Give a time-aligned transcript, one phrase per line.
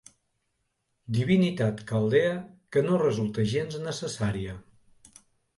[1.17, 2.33] Divinitat caldea
[2.77, 4.57] que no resulta gens necessària.